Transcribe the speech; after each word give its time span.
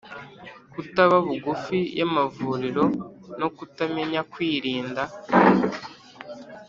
kutaba 0.73 1.15
bugufi 1.25 1.77
y’amavuriro 1.99 2.85
no 3.39 3.47
kutamenya 3.55 4.21
kwirinda, 4.31 5.03